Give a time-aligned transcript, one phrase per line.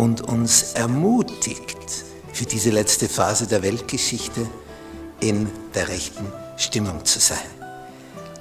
[0.00, 1.76] und uns ermutigt,
[2.32, 4.46] für diese letzte Phase der Weltgeschichte
[5.20, 7.50] in der rechten Stimmung zu sein.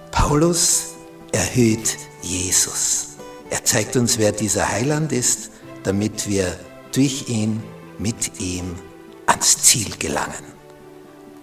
[0.09, 0.93] Paulus
[1.33, 3.07] erhöht Jesus.
[3.49, 5.51] Er zeigt uns, wer dieser Heiland ist,
[5.83, 6.57] damit wir
[6.93, 7.61] durch ihn,
[7.97, 8.75] mit ihm
[9.25, 10.45] ans Ziel gelangen.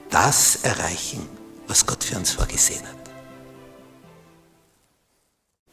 [0.09, 1.29] Das erreichen,
[1.69, 3.11] was Gott für uns vorgesehen hat.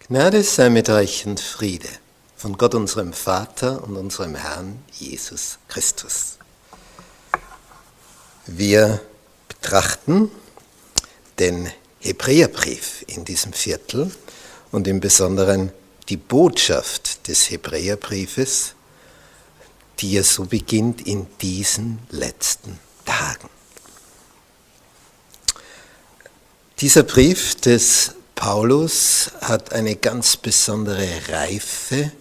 [0.06, 2.03] Gnade sei mit euch und Friede
[2.44, 6.38] von Gott unserem Vater und unserem Herrn Jesus Christus.
[8.46, 9.00] Wir
[9.48, 10.30] betrachten
[11.40, 11.72] den
[12.02, 14.12] Hebräerbrief in diesem Viertel
[14.74, 15.72] und im Besonderen
[16.10, 18.74] die Botschaft des Hebräerbriefes,
[20.00, 23.50] die ja so beginnt in diesen letzten Tagen.
[26.82, 32.12] Dieser Brief des Paulus hat eine ganz besondere Reife,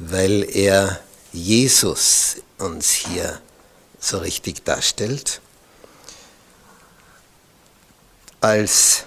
[0.00, 0.98] weil er
[1.30, 3.38] Jesus uns hier
[4.00, 5.42] so richtig darstellt.
[8.40, 9.04] Als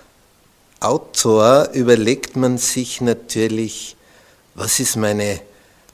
[0.79, 3.97] Autor überlegt man sich natürlich,
[4.53, 5.41] was ist meine,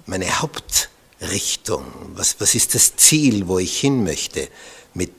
[0.06, 4.50] meine Hauptrichtung, was, was ist das Ziel, wo ich hin möchte
[4.94, 5.13] mit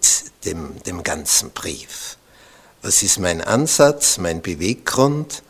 [0.44, 2.18] dem, dem ganzen Brief?
[2.82, 5.42] Was ist mein Ansatz, mein Beweggrund?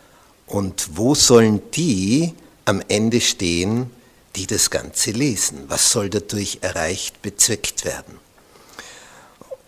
[0.46, 2.34] Und wo sollen die
[2.64, 3.90] am Ende stehen,
[4.36, 5.64] die das Ganze lesen?
[5.68, 8.18] Was soll dadurch erreicht, bezweckt werden?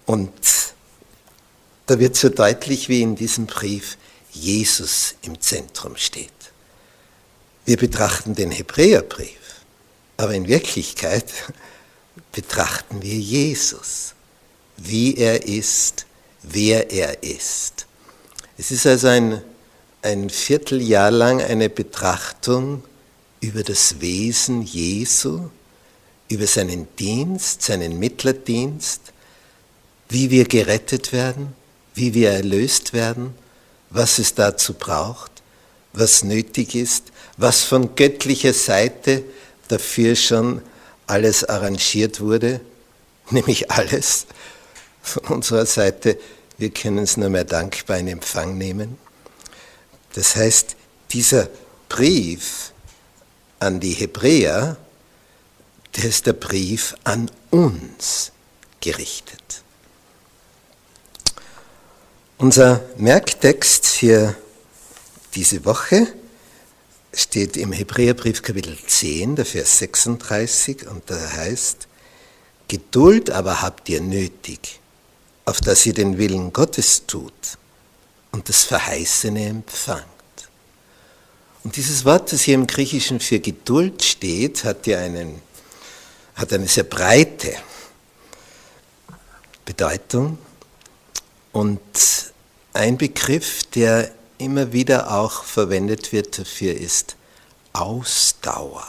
[0.06, 0.32] Und
[1.86, 3.96] da wird so deutlich, wie in diesem Brief
[4.30, 6.30] Jesus im Zentrum steht.
[7.64, 9.62] Wir betrachten den Hebräerbrief,
[10.16, 11.26] aber in Wirklichkeit
[12.32, 14.14] betrachten wir Jesus,
[14.76, 16.06] wie er ist,
[16.42, 17.86] wer er ist.
[18.58, 19.42] Es ist also ein,
[20.02, 22.82] ein Vierteljahr lang eine Betrachtung
[23.42, 25.50] über das Wesen Jesu,
[26.28, 29.00] über seinen Dienst, seinen Mittlerdienst,
[30.08, 31.52] wie wir gerettet werden,
[31.94, 33.34] wie wir erlöst werden,
[33.90, 35.42] was es dazu braucht,
[35.92, 39.24] was nötig ist, was von göttlicher Seite
[39.68, 40.62] dafür schon
[41.06, 42.60] alles arrangiert wurde,
[43.30, 44.26] nämlich alles,
[45.02, 46.16] von unserer Seite,
[46.58, 48.98] wir können es nur mehr dankbar in Empfang nehmen.
[50.14, 50.76] Das heißt,
[51.10, 51.48] dieser
[51.88, 52.72] Brief
[53.62, 54.76] an die Hebräer,
[55.96, 58.32] der ist der Brief an uns
[58.80, 59.62] gerichtet.
[62.38, 64.34] Unser Merktext hier
[65.34, 66.08] diese Woche
[67.14, 71.86] steht im Hebräerbrief Kapitel 10, der Vers 36, und da heißt,
[72.66, 74.80] Geduld aber habt ihr nötig,
[75.44, 77.58] auf dass ihr den Willen Gottes tut
[78.32, 80.11] und das Verheißene empfangt.
[81.64, 85.40] Und dieses Wort, das hier im Griechischen für Geduld steht, hat ja einen,
[86.34, 87.54] hat eine sehr breite
[89.64, 90.38] Bedeutung
[91.52, 91.80] und
[92.72, 97.16] ein Begriff, der immer wieder auch verwendet wird dafür, ist
[97.72, 98.84] Ausdauer.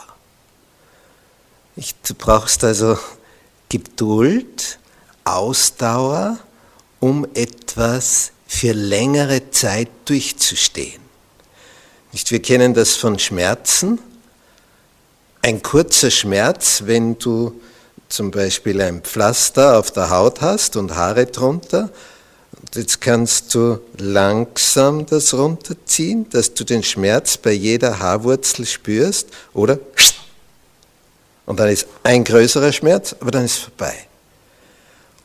[1.76, 2.98] Du brauchst also
[3.68, 4.78] Geduld,
[5.24, 6.38] Ausdauer,
[7.00, 11.03] um etwas für längere Zeit durchzustehen.
[12.14, 13.98] Nicht, wir kennen das von Schmerzen.
[15.42, 17.60] Ein kurzer Schmerz, wenn du
[18.08, 21.90] zum Beispiel ein Pflaster auf der Haut hast und Haare drunter,
[22.52, 29.30] und jetzt kannst du langsam das runterziehen, dass du den Schmerz bei jeder Haarwurzel spürst,
[29.52, 29.80] oder?
[31.46, 34.06] Und dann ist ein größerer Schmerz, aber dann ist es vorbei.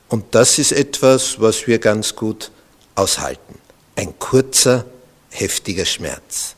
[0.08, 2.50] Und das ist etwas, was wir ganz gut
[2.96, 3.60] aushalten.
[3.96, 4.86] Ein kurzer,
[5.30, 6.56] heftiger Schmerz.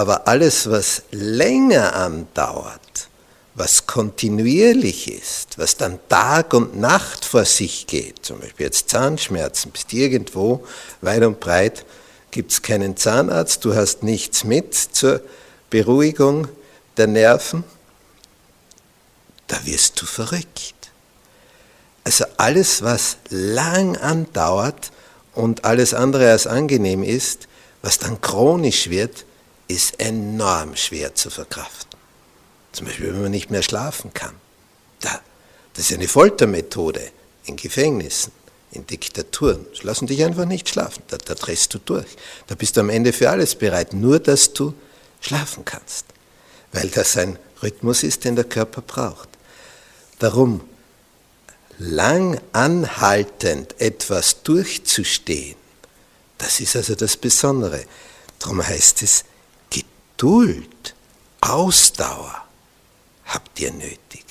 [0.00, 3.10] Aber alles, was länger andauert,
[3.54, 9.70] was kontinuierlich ist, was dann Tag und Nacht vor sich geht, zum Beispiel jetzt Zahnschmerzen,
[9.72, 10.66] bist irgendwo
[11.02, 11.84] weit und breit,
[12.30, 15.20] gibt es keinen Zahnarzt, du hast nichts mit zur
[15.68, 16.48] Beruhigung
[16.96, 17.62] der Nerven,
[19.48, 20.76] da wirst du verrückt.
[22.04, 24.92] Also alles, was lang andauert
[25.34, 27.48] und alles andere als angenehm ist,
[27.82, 29.26] was dann chronisch wird,
[29.70, 31.98] ist enorm schwer zu verkraften.
[32.72, 34.34] Zum Beispiel, wenn man nicht mehr schlafen kann.
[35.00, 37.10] Das ist eine Foltermethode
[37.44, 38.32] in Gefängnissen,
[38.72, 39.64] in Diktaturen.
[39.72, 42.16] Sie lassen dich einfach nicht schlafen, da, da drehst du durch.
[42.48, 44.74] Da bist du am Ende für alles bereit, nur dass du
[45.20, 46.06] schlafen kannst,
[46.72, 49.28] weil das ein Rhythmus ist, den der Körper braucht.
[50.18, 50.60] Darum,
[51.78, 55.56] lang anhaltend etwas durchzustehen,
[56.36, 57.84] das ist also das Besondere.
[58.38, 59.24] Darum heißt es,
[60.20, 60.94] Geduld,
[61.40, 62.44] Ausdauer
[63.24, 64.22] habt ihr nötig.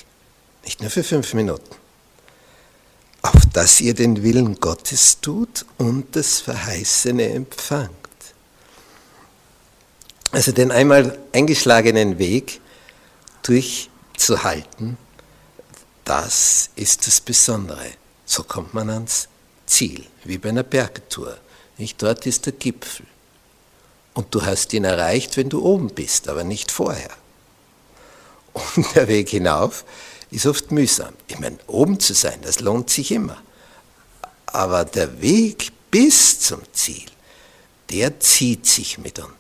[0.64, 1.76] Nicht nur für fünf Minuten.
[3.24, 7.90] Auf dass ihr den Willen Gottes tut und das Verheißene empfangt.
[10.32, 12.62] Also den einmal eingeschlagenen Weg
[13.42, 14.96] durchzuhalten,
[16.06, 17.90] das ist das Besondere.
[18.26, 19.28] So kommt man ans
[19.66, 21.40] Ziel, wie bei einer Bergtour.
[21.80, 23.08] Nicht dort ist der Gipfel.
[24.20, 27.12] Und du hast ihn erreicht, wenn du oben bist, aber nicht vorher.
[28.52, 29.86] Und der Weg hinauf
[30.30, 31.14] ist oft mühsam.
[31.30, 33.42] Ich meine, oben zu sein, das lohnt sich immer.
[34.48, 37.06] Aber der Weg bis zum Ziel,
[37.92, 39.32] der zieht sich mitunter.